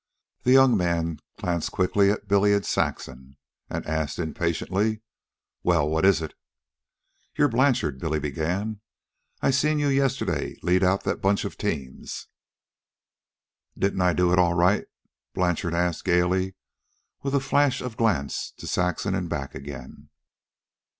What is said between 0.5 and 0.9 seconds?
young